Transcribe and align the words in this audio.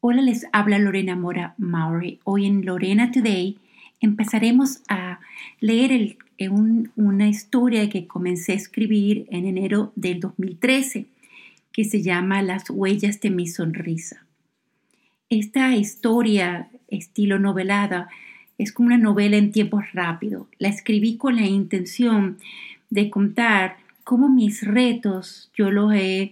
Hola, 0.00 0.22
les 0.22 0.46
habla 0.52 0.78
Lorena 0.78 1.16
Mora 1.16 1.54
Maury. 1.58 2.20
Hoy 2.22 2.46
en 2.46 2.64
Lorena 2.64 3.10
Today 3.10 3.58
empezaremos 4.00 4.80
a 4.88 5.18
leer 5.58 6.16
una 6.94 7.28
historia 7.28 7.90
que 7.90 8.06
comencé 8.06 8.52
a 8.52 8.54
escribir 8.54 9.26
en 9.30 9.44
enero 9.44 9.90
del 9.96 10.20
2013 10.20 11.06
que 11.72 11.82
se 11.82 12.00
llama 12.00 12.42
Las 12.42 12.70
huellas 12.70 13.20
de 13.20 13.30
mi 13.30 13.48
sonrisa. 13.48 14.24
Esta 15.30 15.74
historia, 15.74 16.70
estilo 16.86 17.40
novelada, 17.40 18.08
es 18.56 18.70
como 18.70 18.86
una 18.86 18.98
novela 18.98 19.36
en 19.36 19.50
tiempo 19.50 19.82
rápido. 19.92 20.46
La 20.60 20.68
escribí 20.68 21.16
con 21.16 21.34
la 21.34 21.46
intención 21.46 22.38
de 22.88 23.10
contar 23.10 23.78
cómo 24.04 24.28
mis 24.28 24.62
retos 24.62 25.50
yo 25.56 25.72
los 25.72 25.92
he 25.92 26.30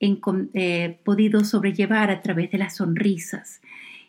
eh, 0.00 0.98
podido 1.04 1.44
sobrellevar 1.44 2.10
a 2.10 2.22
través 2.22 2.50
de 2.50 2.58
las 2.58 2.76
sonrisas. 2.76 3.60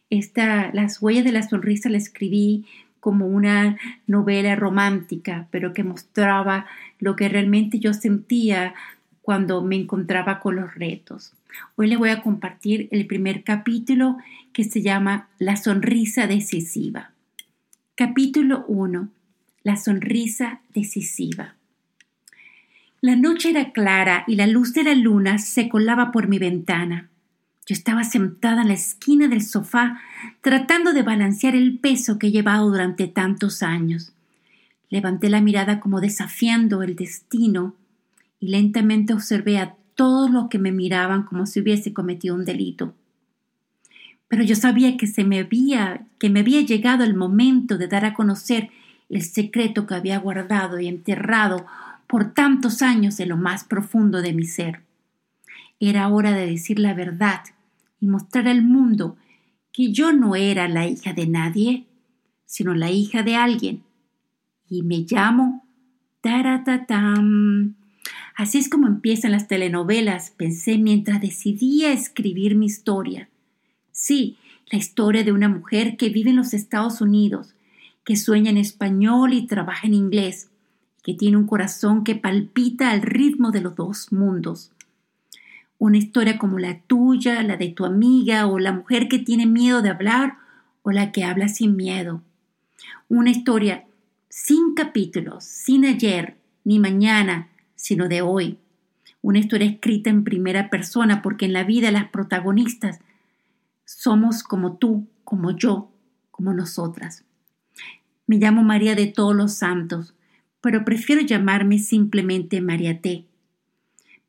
Esta, 0.10 0.72
las 0.74 1.02
huellas 1.02 1.24
de 1.24 1.32
la 1.32 1.44
sonrisa 1.44 1.90
la 1.90 1.98
escribí 1.98 2.66
como 3.00 3.28
una 3.28 3.78
novela 4.08 4.56
romántica, 4.56 5.48
pero 5.52 5.74
que 5.74 5.84
mostraba 5.84 6.66
lo 7.00 7.16
que 7.16 7.30
realmente 7.30 7.80
yo 7.80 7.94
sentía 7.94 8.74
cuando 9.22 9.64
me 9.64 9.76
encontraba 9.76 10.40
con 10.40 10.56
los 10.56 10.76
retos. 10.76 11.34
Hoy 11.76 11.88
le 11.88 11.98
voy 11.98 12.10
a 12.10 12.22
compartir 12.22 12.88
el 12.92 13.06
primer 13.08 13.44
capítulo 13.44 14.18
que 14.54 14.64
se 14.64 14.82
llama 14.82 15.30
La 15.38 15.56
sonrisa 15.56 16.28
decisiva. 16.28 17.12
Capítulo 17.96 18.66
1. 18.68 19.10
La 19.64 19.76
sonrisa 19.76 20.62
decisiva. 20.74 21.59
La 23.02 23.16
noche 23.16 23.52
era 23.52 23.72
clara 23.72 24.26
y 24.28 24.36
la 24.36 24.46
luz 24.46 24.74
de 24.74 24.84
la 24.84 24.94
luna 24.94 25.38
se 25.38 25.70
colaba 25.70 26.12
por 26.12 26.28
mi 26.28 26.38
ventana. 26.38 27.10
Yo 27.66 27.74
estaba 27.74 28.04
sentada 28.04 28.64
en 28.64 28.68
la 28.68 28.74
esquina 28.74 29.30
del 29.30 29.42
sofá 29.42 30.02
tratando 30.42 30.92
de 30.92 31.04
balancear 31.04 31.56
el 31.56 31.80
peso 31.80 32.20
que 32.20 32.28
he 32.28 32.32
llevado 32.32 32.70
durante 32.70 33.08
tantos 33.08 33.64
años. 33.64 34.12
Levanté 34.90 35.30
la 35.30 35.40
mirada 35.40 35.80
como 35.80 36.02
desafiando 36.02 36.84
el 36.84 36.98
destino 36.98 37.74
y 38.40 38.50
lentamente 38.50 39.14
observé 39.14 39.60
a 39.60 39.76
todos 39.96 40.30
los 40.30 40.50
que 40.50 40.60
me 40.60 40.74
miraban 40.74 41.24
como 41.24 41.46
si 41.46 41.62
hubiese 41.62 41.94
cometido 41.94 42.36
un 42.36 42.44
delito. 42.44 42.96
Pero 44.28 44.44
yo 44.44 44.56
sabía 44.56 44.98
que 44.98 45.08
se 45.08 45.24
me 45.24 45.40
había 45.40 46.06
que 46.20 46.30
me 46.30 46.42
había 46.42 46.62
llegado 46.62 47.06
el 47.06 47.16
momento 47.16 47.78
de 47.78 47.88
dar 47.88 48.04
a 48.04 48.14
conocer 48.14 48.72
el 49.10 49.22
secreto 49.22 49.88
que 49.88 49.96
había 49.96 50.20
guardado 50.20 50.80
y 50.80 50.88
enterrado 50.88 51.66
por 52.10 52.34
tantos 52.34 52.82
años 52.82 53.20
en 53.20 53.30
lo 53.30 53.38
más 53.38 53.64
profundo 53.64 54.24
de 54.24 54.34
mi 54.34 54.44
ser. 54.44 54.82
Era 55.80 56.08
hora 56.08 56.32
de 56.34 56.48
decir 56.48 56.80
la 56.80 56.96
verdad 56.96 57.42
y 58.02 58.08
mostrar 58.08 58.48
al 58.48 58.64
mundo 58.64 59.16
que 59.72 59.92
yo 59.92 60.12
no 60.12 60.36
era 60.36 60.68
la 60.68 60.88
hija 60.88 61.14
de 61.14 61.28
nadie, 61.28 61.86
sino 62.48 62.74
la 62.74 62.90
hija 62.90 63.22
de 63.22 63.36
alguien. 63.36 63.84
Y 64.68 64.82
me 64.82 65.06
llamo 65.08 65.68
Taratatam. 66.22 67.76
Así 68.36 68.58
es 68.58 68.70
como 68.70 68.88
empiezan 68.88 69.32
las 69.32 69.48
telenovelas, 69.48 70.32
pensé 70.32 70.80
mientras 70.80 71.22
decidía 71.22 71.94
escribir 71.94 72.56
mi 72.56 72.66
historia. 72.66 73.30
Sí, 73.92 74.38
la 74.72 74.80
historia 74.80 75.24
de 75.24 75.32
una 75.32 75.48
mujer 75.48 75.96
que 75.96 76.10
vive 76.10 76.32
en 76.32 76.38
los 76.38 76.56
Estados 76.56 77.02
Unidos, 77.02 77.54
que 78.04 78.16
sueña 78.16 78.50
en 78.50 78.58
español 78.58 79.34
y 79.34 79.46
trabaja 79.46 79.86
en 79.86 79.94
inglés, 79.94 80.50
que 81.04 81.14
tiene 81.14 81.38
un 81.38 81.48
corazón 81.48 82.04
que 82.04 82.16
palpita 82.16 82.92
al 82.92 83.02
ritmo 83.02 83.52
de 83.52 83.62
los 83.62 83.76
dos 83.76 84.12
mundos. 84.12 84.72
Una 85.78 85.98
historia 85.98 86.38
como 86.38 86.60
la 86.60 86.80
tuya, 86.82 87.42
la 87.44 87.56
de 87.56 87.70
tu 87.70 87.86
amiga 87.86 88.48
o 88.48 88.60
la 88.60 88.74
mujer 88.74 89.08
que 89.08 89.20
tiene 89.20 89.46
miedo 89.46 89.82
de 89.82 89.90
hablar 89.90 90.38
o 90.82 90.92
la 90.92 91.12
que 91.12 91.24
habla 91.24 91.48
sin 91.48 91.76
miedo. 91.76 92.22
Una 93.08 93.30
historia 93.30 93.86
sin 94.30 94.74
capítulos, 94.74 95.44
sin 95.44 95.86
ayer 95.86 96.38
ni 96.64 96.80
mañana, 96.80 97.48
sino 97.76 98.08
de 98.08 98.22
hoy. 98.22 98.58
Una 99.22 99.40
historia 99.40 99.70
escrita 99.70 100.10
en 100.10 100.24
primera 100.24 100.70
persona 100.70 101.22
porque 101.22 101.46
en 101.46 101.54
la 101.54 101.64
vida 101.64 101.92
las 101.92 102.10
protagonistas 102.10 103.00
somos 103.86 104.44
como 104.44 104.78
tú, 104.78 105.08
como 105.24 105.52
yo, 105.52 105.90
como 106.32 106.54
nosotras. 106.54 107.24
Me 108.28 108.38
llamo 108.38 108.64
María 108.64 108.96
de 108.96 109.08
todos 109.08 109.36
los 109.36 109.54
santos 109.54 110.14
pero 110.62 110.86
prefiero 110.86 111.22
llamarme 111.22 111.80
simplemente 111.80 112.62
María 112.62 113.02
T, 113.02 113.26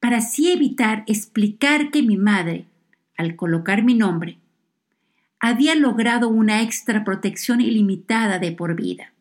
para 0.00 0.18
así 0.18 0.50
evitar 0.50 1.04
explicar 1.06 1.90
que 1.90 2.02
mi 2.02 2.16
madre, 2.16 2.64
al 3.16 3.36
colocar 3.36 3.82
mi 3.84 3.94
nombre, 3.94 4.38
había 5.38 5.74
logrado 5.74 6.28
una 6.28 6.62
extra 6.62 7.04
protección 7.04 7.60
ilimitada 7.60 8.38
de 8.38 8.52
por 8.52 8.76
vida. 8.76 9.12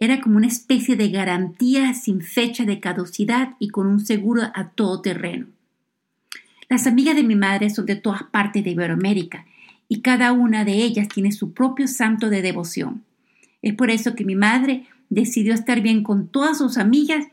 Era 0.00 0.20
como 0.20 0.36
una 0.36 0.46
especie 0.46 0.96
de 0.96 1.08
garantía 1.08 1.94
sin 1.94 2.20
fecha 2.20 2.64
de 2.64 2.78
caducidad 2.80 3.54
y 3.58 3.68
con 3.68 3.86
un 3.86 4.00
seguro 4.00 4.42
a 4.54 4.70
todo 4.70 5.00
terreno. 5.00 5.46
Las 6.68 6.86
amigas 6.86 7.16
de 7.16 7.24
mi 7.24 7.34
madre 7.34 7.70
son 7.70 7.86
de 7.86 7.96
todas 7.96 8.24
partes 8.24 8.62
de 8.62 8.70
Iberoamérica 8.70 9.46
y 9.88 10.02
cada 10.02 10.32
una 10.32 10.64
de 10.64 10.74
ellas 10.74 11.08
tiene 11.08 11.32
su 11.32 11.52
propio 11.52 11.88
santo 11.88 12.28
de 12.28 12.42
devoción. 12.42 13.02
Es 13.62 13.74
por 13.74 13.90
eso 13.90 14.14
que 14.14 14.24
mi 14.24 14.36
madre 14.36 14.86
decidió 15.10 15.54
estar 15.54 15.80
bien 15.80 16.02
con 16.02 16.28
todas 16.28 16.58
sus 16.58 16.78
amigas 16.78 17.26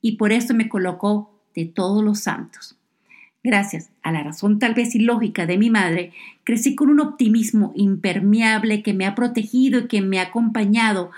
y 0.00 0.12
por 0.12 0.32
eso 0.32 0.54
me 0.54 0.68
colocó 0.68 1.30
de 1.54 1.64
todos 1.64 2.04
los 2.04 2.20
santos. 2.20 2.76
Gracias 3.42 3.90
a 4.02 4.10
la 4.10 4.22
razón 4.22 4.58
tal 4.58 4.74
vez 4.74 4.94
ilógica 4.94 5.46
de 5.46 5.56
mi 5.56 5.70
madre, 5.70 6.12
crecí 6.42 6.74
con 6.74 6.90
un 6.90 7.00
optimismo 7.00 7.72
impermeable 7.76 8.82
que 8.82 8.92
me 8.92 9.06
ha 9.06 9.14
protegido 9.14 9.80
y 9.80 9.86
que 9.86 10.00
me 10.00 10.18
ha 10.18 10.24
acompañado 10.24 11.10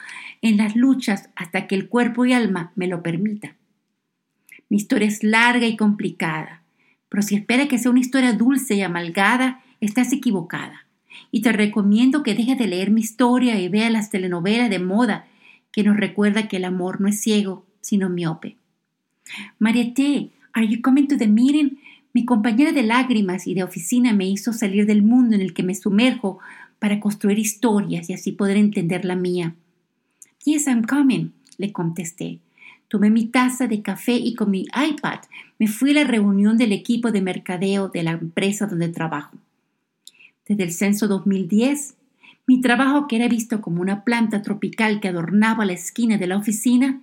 en 0.42 0.58
las 0.58 0.76
luchas 0.76 1.30
hasta 1.36 1.66
que 1.66 1.74
el 1.74 1.88
cuerpo 1.88 2.26
y 2.26 2.32
alma 2.32 2.72
me 2.76 2.86
lo 2.86 3.02
permita. 3.02 3.56
Mi 4.68 4.76
historia 4.76 5.08
es 5.08 5.24
larga 5.24 5.66
y 5.66 5.76
complicada, 5.76 6.62
pero 7.08 7.22
si 7.22 7.34
espera 7.34 7.66
que 7.66 7.78
sea 7.78 7.90
una 7.90 8.00
historia 8.00 8.34
dulce 8.34 8.74
y 8.74 8.82
amalgada, 8.82 9.62
estás 9.80 10.12
equivocada. 10.12 10.84
Y 11.30 11.40
te 11.40 11.52
recomiendo 11.52 12.22
que 12.22 12.34
dejes 12.34 12.58
de 12.58 12.66
leer 12.66 12.90
mi 12.90 13.00
historia 13.00 13.58
y 13.58 13.68
vea 13.68 13.88
las 13.88 14.10
telenovelas 14.10 14.68
de 14.68 14.78
moda 14.78 15.26
que 15.78 15.84
nos 15.84 15.96
recuerda 15.96 16.48
que 16.48 16.56
el 16.56 16.64
amor 16.64 17.00
no 17.00 17.06
es 17.06 17.20
ciego, 17.20 17.64
sino 17.80 18.10
miope. 18.10 18.56
Mariette, 19.60 20.32
are 20.52 20.66
you 20.66 20.82
coming 20.82 21.06
to 21.06 21.16
the 21.16 21.28
meeting? 21.28 21.78
Mi 22.12 22.24
compañera 22.24 22.72
de 22.72 22.82
lágrimas 22.82 23.46
y 23.46 23.54
de 23.54 23.62
oficina 23.62 24.12
me 24.12 24.28
hizo 24.28 24.52
salir 24.52 24.86
del 24.86 25.02
mundo 25.02 25.36
en 25.36 25.40
el 25.40 25.54
que 25.54 25.62
me 25.62 25.76
sumerjo 25.76 26.40
para 26.80 26.98
construir 26.98 27.38
historias 27.38 28.10
y 28.10 28.12
así 28.12 28.32
poder 28.32 28.56
entender 28.56 29.04
la 29.04 29.14
mía. 29.14 29.54
Yes, 30.44 30.66
I'm 30.66 30.82
coming, 30.82 31.30
le 31.58 31.70
contesté. 31.70 32.40
Tomé 32.88 33.10
mi 33.10 33.26
taza 33.26 33.68
de 33.68 33.80
café 33.80 34.16
y 34.16 34.34
con 34.34 34.50
mi 34.50 34.66
iPad 34.74 35.20
me 35.60 35.68
fui 35.68 35.92
a 35.92 36.02
la 36.02 36.04
reunión 36.10 36.58
del 36.58 36.72
equipo 36.72 37.12
de 37.12 37.20
mercadeo 37.20 37.86
de 37.86 38.02
la 38.02 38.10
empresa 38.10 38.66
donde 38.66 38.88
trabajo. 38.88 39.36
Desde 40.44 40.64
el 40.64 40.72
censo 40.72 41.06
2010 41.06 41.94
mi 42.48 42.62
trabajo, 42.62 43.06
que 43.06 43.16
era 43.16 43.28
visto 43.28 43.60
como 43.60 43.82
una 43.82 44.04
planta 44.04 44.40
tropical 44.40 45.00
que 45.00 45.08
adornaba 45.08 45.66
la 45.66 45.74
esquina 45.74 46.16
de 46.16 46.26
la 46.26 46.38
oficina, 46.38 47.02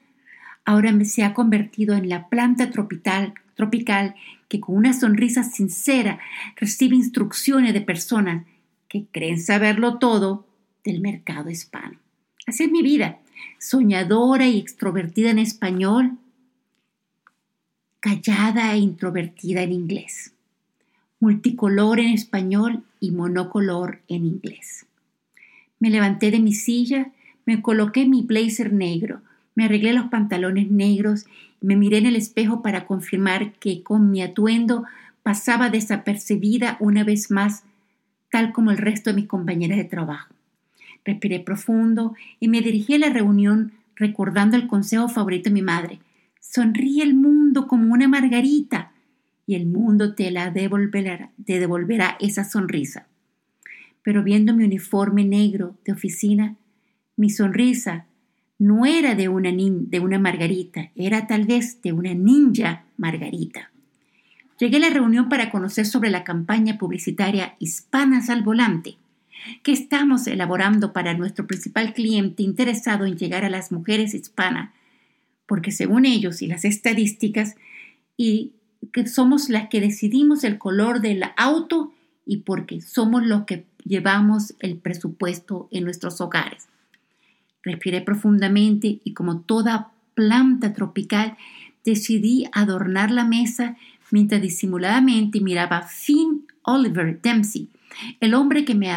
ahora 0.66 0.92
me 0.92 1.06
se 1.06 1.24
ha 1.24 1.36
convertido 1.36 1.94
en 1.94 2.10
la 2.10 2.30
planta 2.30 2.72
tropical, 2.72 3.36
tropical 3.54 4.16
que 4.50 4.60
con 4.60 4.76
una 4.76 4.92
sonrisa 4.92 5.44
sincera 5.44 6.18
recibe 6.56 6.96
instrucciones 6.96 7.76
de 7.76 7.82
personas 7.82 8.48
que 8.88 9.06
creen 9.12 9.40
saberlo 9.40 10.00
todo 10.00 10.48
del 10.84 11.00
mercado 11.00 11.52
hispano. 11.52 12.00
Así 12.48 12.64
es 12.64 12.72
mi 12.72 12.82
vida, 12.82 13.20
soñadora 13.60 14.48
y 14.48 14.58
extrovertida 14.58 15.30
en 15.30 15.38
español, 15.38 16.18
callada 18.00 18.74
e 18.74 18.80
introvertida 18.80 19.62
en 19.62 19.74
inglés, 19.74 20.34
multicolor 21.20 22.00
en 22.00 22.14
español 22.14 22.84
y 23.00 23.12
monocolor 23.12 24.02
en 24.08 24.26
inglés. 24.26 24.88
Me 25.80 25.90
levanté 25.90 26.32
de 26.32 26.40
mi 26.40 26.54
silla, 26.54 27.12
me 27.46 27.62
coloqué 27.62 28.06
mi 28.06 28.24
blazer 28.24 28.74
negro, 28.74 29.22
me 29.56 29.66
arreglé 29.66 29.94
los 29.94 30.08
pantalones 30.08 30.70
negros 30.70 31.26
y 31.62 31.66
me 31.66 31.76
miré 31.76 31.98
en 31.98 32.06
el 32.06 32.16
espejo 32.16 32.62
para 32.62 32.86
confirmar 32.86 33.54
que 33.54 33.84
con 33.84 34.12
mi 34.12 34.22
atuendo 34.22 34.84
pasaba 35.24 35.70
desapercibida 35.70 36.78
una 36.80 37.04
vez 37.04 37.32
más, 37.32 37.64
tal 38.32 38.52
como 38.52 38.72
el 38.72 38.78
resto 38.78 39.10
de 39.10 39.16
mis 39.16 39.28
compañeras 39.28 39.78
de 39.78 39.86
trabajo. 39.86 40.34
Respiré 41.04 41.40
profundo 41.40 42.16
y 42.40 42.48
me 42.48 42.62
dirigí 42.62 42.96
a 42.96 43.00
la 43.00 43.10
reunión 43.10 43.74
recordando 43.96 44.58
el 44.58 44.68
consejo 44.68 45.08
favorito 45.08 45.50
de 45.50 45.54
mi 45.54 45.62
madre. 45.62 46.00
Sonríe 46.40 47.04
el 47.04 47.16
mundo 47.16 47.68
como 47.68 47.94
una 47.94 48.08
margarita 48.08 48.92
y 49.48 49.56
el 49.56 49.68
mundo 49.68 50.16
te 50.16 50.32
la 50.32 50.52
devolverá, 50.52 51.32
te 51.46 51.60
devolverá 51.60 52.18
esa 52.20 52.44
sonrisa 52.44 53.08
pero 54.06 54.24
viendo 54.24 54.54
mi 54.54 54.64
uniforme 54.64 55.26
negro 55.26 55.76
de 55.84 55.92
oficina, 55.92 56.56
mi 57.18 57.32
sonrisa 57.32 58.06
no 58.60 58.86
era 58.86 59.16
de 59.16 59.30
una, 59.30 59.52
de 59.52 60.00
una 60.00 60.20
margarita, 60.20 60.92
era 60.96 61.26
tal 61.26 61.46
vez 61.46 61.82
de 61.82 61.92
una 61.92 62.14
ninja 62.14 62.86
margarita. 62.98 63.72
llegué 64.60 64.78
a 64.78 64.82
la 64.82 64.90
reunión 64.92 65.28
para 65.28 65.50
conocer 65.50 65.88
sobre 65.88 66.12
la 66.12 66.24
campaña 66.24 66.78
publicitaria 66.78 67.56
Hispanas 67.58 68.30
al 68.30 68.44
Volante, 68.44 68.98
que 69.64 69.72
estamos 69.72 70.28
elaborando 70.28 70.94
para 70.94 71.16
nuestro 71.16 71.48
principal 71.48 71.94
cliente 71.94 72.44
interesado 72.44 73.08
en 73.08 73.18
llegar 73.18 73.44
a 73.44 73.50
las 73.50 73.72
mujeres 73.72 74.14
hispanas, 74.14 74.72
porque 75.48 75.72
según 75.72 76.06
ellos 76.06 76.44
y 76.44 76.48
las 76.48 76.64
estadísticas, 76.64 77.56
y 78.18 78.52
que 78.94 79.08
somos 79.08 79.50
las 79.50 79.68
que 79.68 79.82
decidimos 79.82 80.44
el 80.44 80.60
color 80.60 81.02
del 81.02 81.24
auto 81.38 81.92
y 82.24 82.38
porque 82.38 82.82
somos 82.82 83.26
los 83.26 83.46
que 83.46 83.66
llevamos 83.86 84.56
el 84.60 84.78
presupuesto 84.78 85.70
en 85.72 85.84
nuestros 85.86 86.20
hogares. 86.20 86.68
Respiré 87.64 88.02
profundamente 88.02 89.00
y 89.04 89.14
como 89.14 89.40
toda 89.40 89.92
planta 90.14 90.74
tropical 90.74 91.38
decidí 91.84 92.48
adornar 92.52 93.12
la 93.12 93.26
mesa 93.26 93.78
mientras 94.12 94.42
disimuladamente 94.42 95.40
miraba 95.40 95.78
a 95.78 95.88
Finn 95.88 96.46
Oliver 96.64 97.22
Dempsey, 97.22 97.70
el 98.20 98.34
hombre 98.34 98.66
que 98.66 98.76
me 98.76 98.92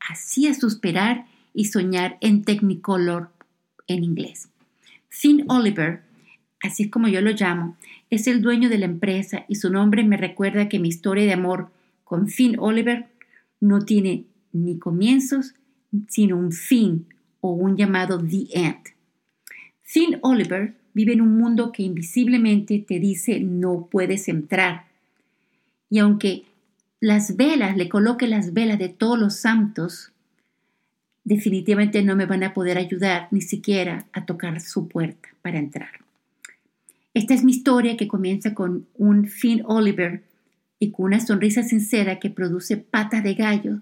hacía 0.00 0.54
suspirar 0.54 1.26
y 1.52 1.66
soñar 1.66 2.18
en 2.20 2.44
Technicolor 2.44 3.30
en 3.86 4.04
inglés. 4.04 4.48
Finn 5.08 5.44
Oliver, 5.48 6.02
así 6.62 6.84
es 6.84 6.90
como 6.90 7.08
yo 7.08 7.20
lo 7.20 7.30
llamo, 7.30 7.76
es 8.10 8.26
el 8.26 8.42
dueño 8.42 8.68
de 8.68 8.78
la 8.78 8.86
empresa 8.86 9.44
y 9.48 9.56
su 9.56 9.70
nombre 9.70 10.04
me 10.04 10.16
recuerda 10.16 10.68
que 10.68 10.78
mi 10.78 10.88
historia 10.88 11.24
de 11.24 11.32
amor 11.32 11.70
con 12.04 12.28
Finn 12.28 12.56
Oliver 12.58 13.06
no 13.60 13.84
tiene 13.84 14.24
ni 14.54 14.78
comienzos, 14.78 15.54
sino 16.08 16.38
un 16.38 16.52
fin 16.52 17.06
o 17.40 17.50
un 17.50 17.76
llamado 17.76 18.18
The 18.18 18.46
End. 18.52 18.94
Finn 19.82 20.18
Oliver 20.22 20.74
vive 20.94 21.12
en 21.12 21.20
un 21.20 21.36
mundo 21.36 21.72
que 21.72 21.82
invisiblemente 21.82 22.78
te 22.78 22.98
dice 22.98 23.40
no 23.40 23.88
puedes 23.90 24.28
entrar. 24.28 24.86
Y 25.90 25.98
aunque 25.98 26.44
las 27.00 27.36
velas, 27.36 27.76
le 27.76 27.88
coloque 27.88 28.26
las 28.26 28.54
velas 28.54 28.78
de 28.78 28.88
todos 28.88 29.18
los 29.18 29.36
santos, 29.36 30.12
definitivamente 31.24 32.02
no 32.02 32.16
me 32.16 32.26
van 32.26 32.44
a 32.44 32.54
poder 32.54 32.78
ayudar 32.78 33.28
ni 33.30 33.42
siquiera 33.42 34.06
a 34.12 34.24
tocar 34.24 34.60
su 34.60 34.88
puerta 34.88 35.28
para 35.42 35.58
entrar. 35.58 35.90
Esta 37.12 37.34
es 37.34 37.44
mi 37.44 37.52
historia 37.52 37.96
que 37.96 38.08
comienza 38.08 38.54
con 38.54 38.86
un 38.96 39.26
Finn 39.26 39.62
Oliver 39.66 40.22
y 40.78 40.90
con 40.90 41.06
una 41.06 41.20
sonrisa 41.20 41.62
sincera 41.62 42.18
que 42.18 42.30
produce 42.30 42.76
patas 42.76 43.22
de 43.22 43.34
gallo 43.34 43.80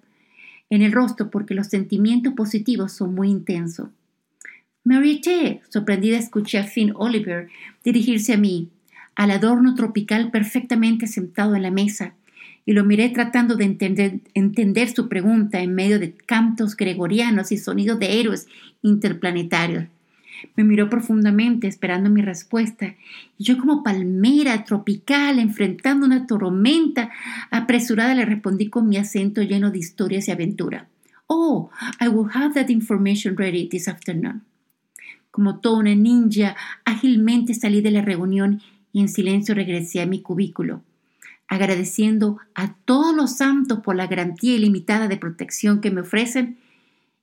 en 0.72 0.80
el 0.80 0.90
rostro 0.90 1.28
porque 1.28 1.52
los 1.52 1.66
sentimientos 1.66 2.32
positivos 2.32 2.92
son 2.92 3.14
muy 3.14 3.28
intensos. 3.28 3.90
Me 4.84 4.96
orienté, 4.96 5.60
sorprendida 5.69 6.16
escuché 6.16 6.58
a 6.58 6.64
Finn 6.64 6.94
Oliver 6.96 7.48
dirigirse 7.84 8.32
a 8.32 8.38
mí, 8.38 8.70
al 9.14 9.32
adorno 9.32 9.74
tropical 9.74 10.30
perfectamente 10.30 11.06
sentado 11.06 11.56
en 11.56 11.62
la 11.62 11.70
mesa, 11.70 12.14
y 12.64 12.72
lo 12.72 12.86
miré 12.86 13.10
tratando 13.10 13.56
de 13.56 13.66
entender, 13.66 14.20
entender 14.32 14.88
su 14.88 15.10
pregunta 15.10 15.60
en 15.60 15.74
medio 15.74 15.98
de 15.98 16.14
cantos 16.14 16.74
gregorianos 16.74 17.52
y 17.52 17.58
sonidos 17.58 17.98
de 17.98 18.19
héroes 18.19 18.46
interplanetarios. 18.80 19.88
Me 20.56 20.65
miró 20.65 20.89
profundamente 20.89 21.67
esperando 21.67 22.11
mi 22.11 22.23
respuesta, 22.23 22.94
y 23.39 23.44
yo 23.44 23.59
como 23.59 23.83
palmera 23.83 24.65
tropical 24.65 25.39
enfrentando 25.39 26.06
una 26.06 26.27
tormenta 26.27 27.11
apresurada 27.50 28.15
le 28.15 28.25
respondí 28.25 28.69
con 28.69 28.89
mi 28.89 28.97
acento 28.97 29.43
lleno 29.43 29.71
de 29.71 29.79
historias 29.79 30.29
y 30.29 30.31
aventura. 30.31 30.89
Oh, 31.27 31.71
I 32.00 32.09
will 32.09 32.31
have 32.35 32.55
that 32.55 32.71
information 32.71 33.37
ready 33.37 33.69
this 33.69 33.89
afternoon. 33.89 34.43
Como 35.31 35.61
toda 35.61 35.79
una 35.79 35.94
ninja, 35.94 36.56
ágilmente 36.85 37.55
salí 37.55 37.81
de 37.81 37.91
la 37.91 38.03
reunión 38.03 38.61
y 38.93 39.00
en 39.00 39.09
silencio 39.09 39.55
regresé 39.55 40.03
a 40.03 40.06
mi 40.06 40.21
cubículo, 40.21 40.83
agradeciendo 41.49 42.39
a 42.55 42.75
todos 42.85 43.17
los 43.17 43.39
santos 43.39 43.81
por 43.81 43.97
la 43.97 44.06
garantía 44.06 44.55
ilimitada 44.55 45.09
de 45.09 45.17
protección 45.17 45.81
que 45.81 45.91
me 45.91 46.03
ofrecen 46.03 46.59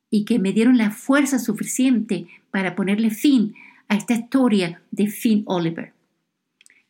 y 0.09 0.25
que 0.25 0.39
me 0.39 0.53
dieron 0.53 0.77
la 0.77 0.91
fuerza 0.91 1.39
suficiente 1.39 2.27
para 2.51 2.75
ponerle 2.75 3.09
fin 3.09 3.53
a 3.87 3.95
esta 3.95 4.13
historia 4.13 4.81
de 4.91 5.07
Finn 5.07 5.43
Oliver. 5.45 5.93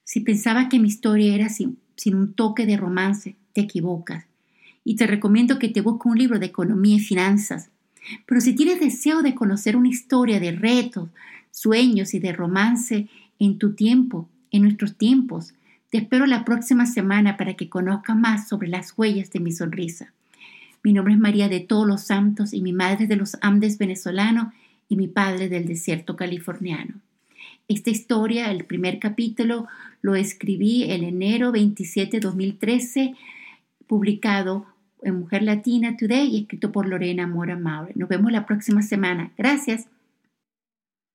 Si 0.04 0.22
pensaba 0.22 0.70
que 0.70 0.80
mi 0.80 0.88
historia 0.88 1.36
era 1.36 1.50
sin, 1.50 1.78
sin 1.96 2.16
un 2.16 2.34
toque 2.34 2.66
de 2.66 2.78
romance, 2.78 3.36
te 3.54 3.62
equivocas. 3.62 4.26
Y 4.84 4.96
te 4.96 5.06
recomiendo 5.06 5.60
que 5.60 5.70
te 5.70 5.82
busques 5.82 6.12
un 6.12 6.18
libro 6.18 6.40
de 6.40 6.48
economía 6.48 6.96
y 6.96 7.00
finanzas 7.00 7.70
pero 8.26 8.42
si 8.42 8.54
tienes 8.54 8.80
deseo 8.80 9.22
de 9.22 9.36
conocer 9.36 9.76
una 9.76 9.90
historia 9.90 10.40
de 10.40 10.52
retos, 10.52 11.10
sueños 11.52 12.14
y 12.14 12.20
de 12.20 12.32
romance 12.32 13.08
en 13.40 13.58
tu 13.58 13.74
tiempo, 13.74 14.30
en 14.52 14.64
nuestros 14.64 14.96
tiempos, 14.96 15.54
te 15.90 15.98
espero 15.98 16.26
la 16.26 16.46
próxima 16.46 16.86
semana 16.86 17.38
para 17.38 17.56
que 17.56 17.70
conozcas 17.70 18.16
más 18.16 18.48
sobre 18.48 18.68
las 18.68 18.94
huellas 18.98 19.32
de 19.32 19.40
mi 19.40 19.52
sonrisa. 19.52 20.14
Mi 20.84 20.94
nombre 20.94 21.14
es 21.14 21.20
María 21.20 21.50
de 21.50 21.60
todos 21.60 21.86
los 21.86 22.02
santos 22.02 22.54
y 22.54 22.62
mi 22.62 22.74
madre 22.74 23.08
de 23.08 23.16
los 23.16 23.38
Andes 23.42 23.78
venezolanos 23.78 24.54
y 24.88 24.96
mi 24.96 25.08
padre 25.08 25.50
del 25.50 25.66
desierto 25.66 26.16
californiano. 26.16 26.96
Esta 27.68 27.90
historia, 27.90 28.50
el 28.50 28.66
primer 28.66 29.00
capítulo, 29.00 29.68
lo 30.02 30.16
escribí 30.16 30.90
el 30.90 31.04
enero 31.04 31.52
27 31.52 32.20
2013, 32.20 33.14
publicado 33.86 34.66
en 35.04 35.20
Mujer 35.20 35.44
Latina 35.44 35.96
Today 35.98 36.28
y 36.28 36.42
escrito 36.42 36.72
por 36.72 36.88
Lorena 36.88 37.28
Mora 37.28 37.58
Maure. 37.58 37.94
Nos 37.96 38.10
vemos 38.10 38.32
la 38.32 38.46
próxima 38.46 38.82
semana. 38.82 39.32
Gracias. 39.38 39.88